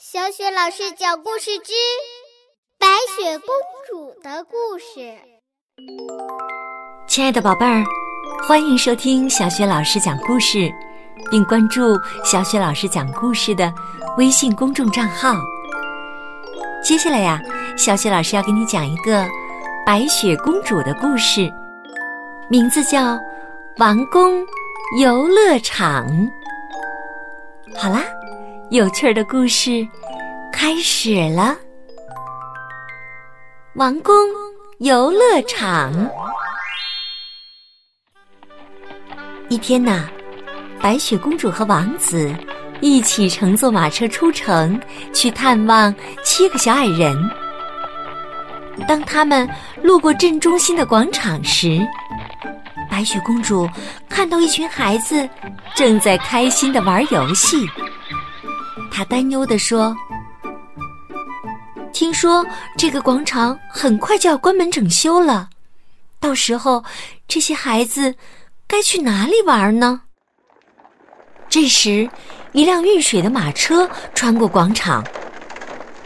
[0.00, 1.72] 小雪老师讲故事之
[2.78, 3.48] 《白雪公
[3.88, 5.00] 主的故事》。
[7.08, 7.82] 亲爱的宝贝儿，
[8.46, 10.72] 欢迎收听小雪老师讲故事，
[11.32, 13.74] 并关注小雪老师讲故事的
[14.16, 15.34] 微信公众账号。
[16.80, 17.42] 接下来呀，
[17.76, 19.26] 小雪老师要给你讲一个
[19.84, 21.52] 白雪公主的故事，
[22.48, 23.00] 名字叫
[23.78, 24.46] 《王宫
[25.00, 26.06] 游乐场》。
[27.76, 28.04] 好啦。
[28.70, 29.86] 有趣的故事
[30.52, 31.56] 开始了。
[33.76, 34.14] 王宫
[34.80, 35.90] 游乐场。
[39.48, 40.06] 一天呐，
[40.82, 42.30] 白雪公主和王子
[42.82, 44.78] 一起乘坐马车出城，
[45.14, 47.16] 去探望七个小矮人。
[48.86, 49.48] 当他们
[49.82, 51.80] 路过镇中心的广场时，
[52.90, 53.66] 白雪公主
[54.10, 55.26] 看到一群孩子
[55.74, 57.66] 正在开心的玩游戏。
[58.90, 59.96] 他担忧地说
[61.92, 62.44] ：“听说
[62.76, 65.48] 这个广场很快就要关门整修了，
[66.18, 66.84] 到时候
[67.26, 68.14] 这些孩子
[68.66, 70.02] 该去哪里玩呢？”
[71.48, 72.08] 这时，
[72.52, 75.02] 一辆运水的马车穿过广场，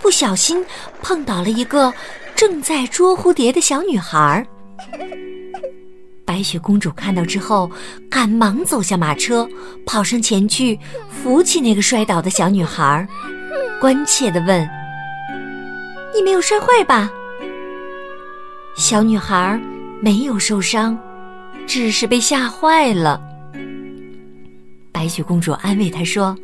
[0.00, 0.64] 不小心
[1.02, 1.92] 碰倒了一个
[2.36, 4.46] 正在捉蝴蝶的小女孩。
[6.32, 7.70] 白雪公主看到之后，
[8.08, 9.46] 赶忙走下马车，
[9.84, 10.78] 跑上前去
[11.10, 13.06] 扶起那个摔倒的小女孩，
[13.78, 14.66] 关切地问
[16.16, 17.10] ：“你没有摔坏吧？”
[18.74, 19.60] 小女孩
[20.00, 20.98] 没有受伤，
[21.66, 23.20] 只是被吓坏了。
[24.90, 26.34] 白雪公主安慰她说：“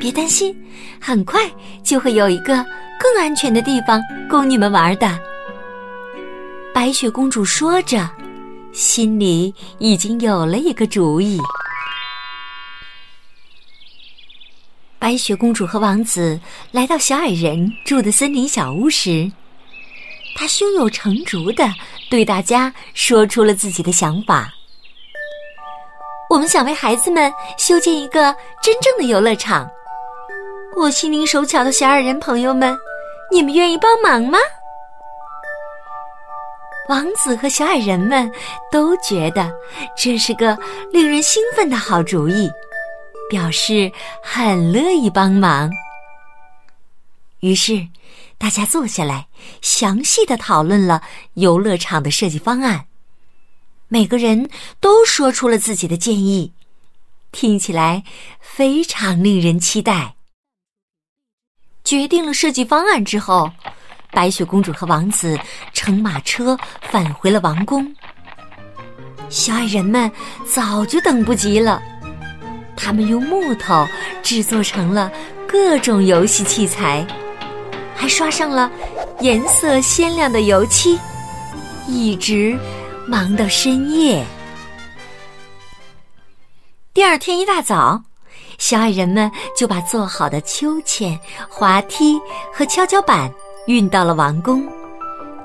[0.00, 0.56] 别担心，
[0.98, 1.42] 很快
[1.82, 2.64] 就会有一个
[2.98, 5.06] 更安全的地方供你们玩的。”
[6.72, 8.10] 白雪公主说着。
[8.76, 11.40] 心里已经有了一个主意。
[14.98, 16.38] 白雪公主和王子
[16.72, 19.32] 来到小矮人住的森林小屋时，
[20.36, 21.66] 他胸有成竹的
[22.10, 24.52] 对大家说出了自己的想法
[26.28, 29.66] ：“我们想为孩子们修建一个真正的游乐场。
[30.76, 32.76] 我心灵手巧的小矮人朋友们，
[33.32, 34.38] 你们愿意帮忙吗？”
[36.88, 38.30] 王子和小矮人们
[38.70, 39.52] 都觉得
[39.96, 40.56] 这是个
[40.92, 42.48] 令人兴奋的好主意，
[43.28, 43.90] 表示
[44.22, 45.70] 很乐意帮忙。
[47.40, 47.88] 于是，
[48.38, 49.26] 大家坐下来，
[49.60, 51.02] 详细的讨论了
[51.34, 52.86] 游乐场的设计方案。
[53.88, 54.48] 每个人
[54.80, 56.52] 都说出了自己的建议，
[57.32, 58.04] 听起来
[58.40, 60.14] 非常令人期待。
[61.82, 63.50] 决定了设计方案之后。
[64.16, 65.38] 白雪公主和王子
[65.74, 67.94] 乘马车返回了王宫。
[69.28, 70.10] 小矮人们
[70.46, 71.82] 早就等不及了，
[72.74, 73.86] 他们用木头
[74.22, 75.12] 制作成了
[75.46, 77.06] 各种游戏器材，
[77.94, 78.70] 还刷上了
[79.20, 80.98] 颜色鲜亮的油漆，
[81.86, 82.58] 一直
[83.06, 84.24] 忙到深夜。
[86.94, 88.02] 第二天一大早，
[88.56, 92.18] 小矮人们就把做好的秋千、滑梯
[92.50, 93.30] 和跷跷板。
[93.66, 94.64] 运到了王宫，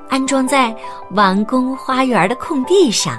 [0.08, 0.76] 安装在
[1.12, 3.18] 王宫花园的空地上。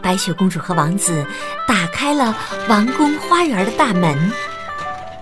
[0.00, 1.24] 白雪公主和王子
[1.66, 2.32] 打开了
[2.68, 4.16] 王宫花园的大门，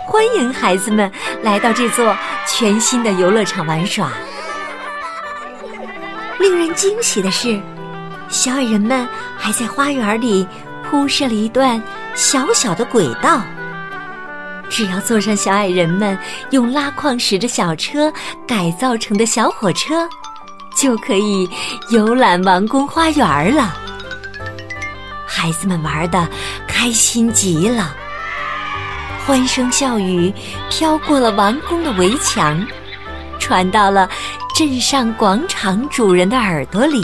[0.07, 1.11] 欢迎孩子们
[1.43, 2.15] 来到这座
[2.47, 4.13] 全新的游乐场玩耍。
[6.39, 7.59] 令人惊喜的是，
[8.29, 9.09] 小矮人们
[9.39, 10.47] 还在花园里
[10.85, 11.83] 铺设了一段
[12.15, 13.41] 小小的轨道。
[14.71, 16.17] 只要坐上小矮人们
[16.51, 18.11] 用拉矿石的小车
[18.47, 20.09] 改造成的小火车，
[20.75, 21.47] 就可以
[21.91, 23.77] 游览王宫花园了。
[25.27, 26.27] 孩子们玩的
[26.67, 27.95] 开心极了，
[29.27, 30.33] 欢声笑语
[30.71, 32.65] 飘过了王宫的围墙，
[33.39, 34.09] 传到了
[34.55, 37.03] 镇上广场主人的耳朵里。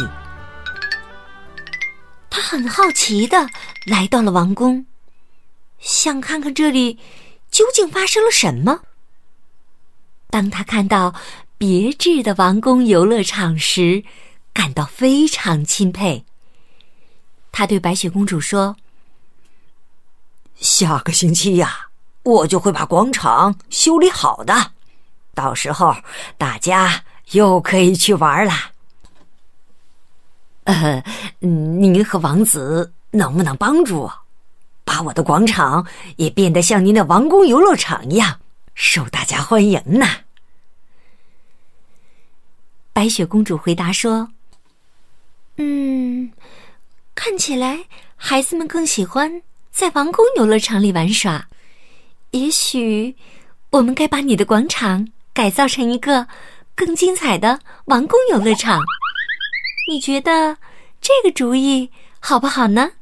[2.31, 3.47] 他很好奇的
[3.87, 4.87] 来到了王宫，
[5.79, 6.99] 想看看这里。
[7.57, 8.83] 究竟发生了什么？
[10.29, 11.15] 当他看到
[11.57, 14.05] 别致的王宫游乐场时，
[14.53, 16.27] 感到非常钦佩。
[17.51, 18.77] 他对白雪公主说
[20.61, 21.89] ：“下个星期呀，
[22.25, 24.73] 我就会把广场修理好的，
[25.33, 25.97] 到时候
[26.37, 28.53] 大家又可以去玩了。”
[30.65, 31.03] 呃，
[31.39, 34.26] 您和王子能不能帮助我？
[34.87, 35.85] 把我的广场
[36.15, 38.41] 也变得像您的王宫游乐场一样
[38.75, 40.07] 受大家欢迎呢。
[42.93, 44.31] 白雪公主回答说
[45.59, 46.33] ：“嗯，
[47.15, 47.81] 看起来
[48.15, 51.49] 孩子们更喜欢在王宫游乐场里玩耍，
[52.31, 53.17] 也许
[53.71, 56.29] 我们该把你的广场改造成一个
[56.75, 58.81] 更精彩的王宫游乐场。
[59.91, 60.57] 你觉得
[61.01, 61.91] 这个主意
[62.21, 62.93] 好不好呢？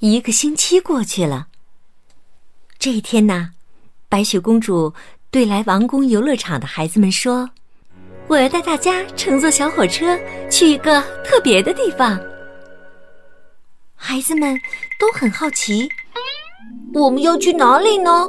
[0.00, 1.48] 一个星期过去了，
[2.78, 3.50] 这一天呢，
[4.08, 4.94] 白雪公主
[5.30, 7.50] 对来王宫游乐场的孩子们说
[8.26, 10.18] ：“我要带大家乘坐小火车
[10.50, 12.18] 去一个特别的地方。”
[13.94, 14.58] 孩子们
[14.98, 15.86] 都很好奇，
[16.94, 18.26] 我们要去哪里呢？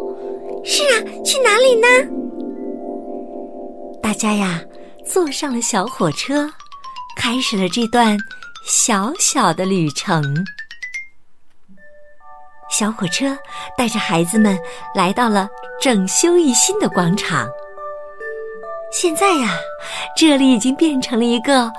[0.66, 1.88] 是啊，去哪里呢？
[4.04, 4.62] 大家呀。
[5.04, 6.50] 坐上了小火车，
[7.18, 8.18] 开始了这段
[8.66, 10.24] 小小的旅程。
[12.72, 13.38] 小火车
[13.78, 14.58] 带着孩子们
[14.96, 15.48] 来到了
[15.80, 17.48] 整修一新的广场。
[18.92, 19.50] 现在呀，
[20.18, 21.72] 这里已经变成了一个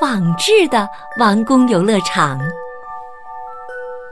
[0.00, 2.38] 仿制的王宫游乐场。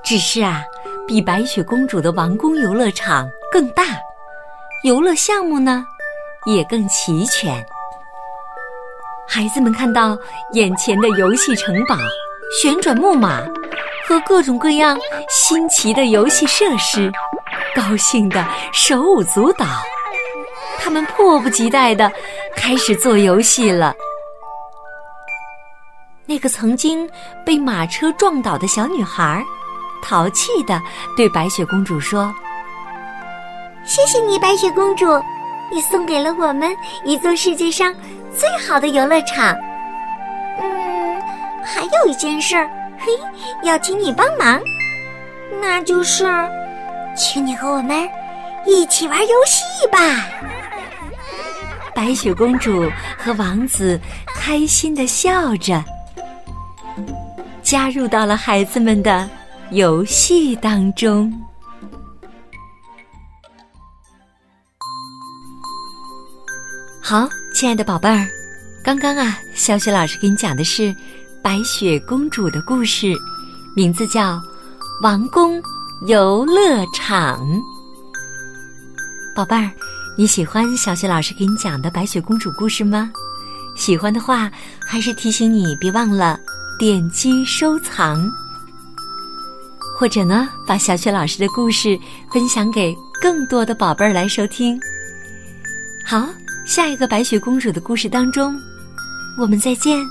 [0.04, 0.62] 只是啊，
[1.06, 3.82] 比白雪公主的王宫游乐场更大，
[4.84, 5.84] 游乐项目呢
[6.44, 7.64] 也更齐全。
[9.28, 10.16] 孩子们看到
[10.52, 11.96] 眼前的游戏城堡、
[12.62, 13.42] 旋转木马
[14.06, 14.96] 和各种各样
[15.28, 17.10] 新奇的游戏设施，
[17.74, 19.66] 高兴的手舞足蹈。
[20.78, 22.10] 他们迫不及待的
[22.54, 23.94] 开始做游戏了。
[26.24, 27.08] 那个曾经
[27.44, 29.42] 被马车撞倒的小女孩，
[30.02, 30.80] 淘气的
[31.16, 32.32] 对白雪公主说
[33.84, 35.06] ：“谢谢你，白雪公主，
[35.72, 36.74] 你送给了我们
[37.04, 37.94] 一座世界上。”
[38.36, 39.56] 最好的游乐场，
[40.60, 41.22] 嗯，
[41.64, 42.68] 还有一件事儿，
[43.06, 43.12] 嘿，
[43.62, 44.60] 要请你帮忙，
[45.62, 46.24] 那就是，
[47.16, 47.96] 请你和我们
[48.66, 49.62] 一起玩游戏
[49.92, 49.98] 吧。
[51.94, 54.00] 白雪公主和王子
[54.34, 55.84] 开心的笑着，
[57.62, 59.30] 加入到了孩子们的
[59.70, 61.32] 游戏当中。
[67.00, 67.28] 好。
[67.54, 68.28] 亲爱的宝贝儿，
[68.84, 70.94] 刚刚啊，小雪老师给你讲的是
[71.46, 73.14] 白雪公主的故事，
[73.72, 74.34] 名字叫
[75.00, 75.62] 《王宫
[76.08, 77.40] 游乐场》。
[79.32, 79.70] 宝贝儿，
[80.18, 83.12] 你喜欢小雪老师给你讲的白雪公主故事吗？
[83.76, 84.50] 喜欢的话，
[84.84, 86.36] 还是提醒你别忘了
[86.80, 88.28] 点击收藏，
[89.96, 91.96] 或者呢，把小雪老师的故事
[92.32, 92.92] 分享给
[93.22, 94.76] 更多的宝贝儿来收听。
[96.04, 96.26] 好。
[96.66, 98.60] 下一个白雪公主的故事当中，
[99.38, 100.04] 我们再见。